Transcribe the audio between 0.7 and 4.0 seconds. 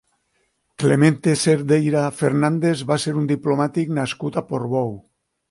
Clemente Cerdeira Fernández va ser un diplomàtic